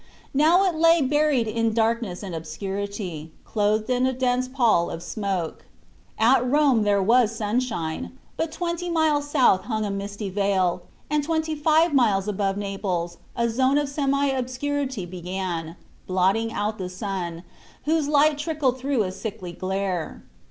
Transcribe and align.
Now 0.33 0.65
it 0.65 0.73
lay 0.73 0.99
buried 1.03 1.47
in 1.47 1.75
darkness 1.75 2.23
and 2.23 2.33
obscurity, 2.33 3.31
clothed 3.45 3.87
in 3.87 4.07
a 4.07 4.13
dense 4.13 4.47
pall 4.47 4.89
of 4.89 5.03
smoke. 5.03 5.65
At 6.17 6.43
Rome 6.43 6.81
there 6.81 7.03
was 7.03 7.35
sunshine, 7.35 8.17
but 8.35 8.51
twenty 8.51 8.89
miles 8.89 9.29
south 9.29 9.65
hung 9.65 9.85
a 9.85 9.91
misty 9.91 10.31
veil, 10.31 10.81
and 11.07 11.23
twenty 11.23 11.53
five 11.53 11.93
miles 11.93 12.27
above 12.27 12.57
Naples 12.57 13.17
a 13.35 13.47
zone 13.47 13.77
of 13.77 13.87
semi 13.87 14.25
obscurity 14.29 15.05
began, 15.05 15.75
blotting 16.07 16.51
out 16.51 16.79
the 16.79 16.89
sun, 16.89 17.43
whose 17.85 18.07
light 18.07 18.39
trickled 18.39 18.79
through 18.79 19.01
with 19.03 19.09
a 19.09 19.11
sickly 19.11 19.51
glare. 19.51 20.23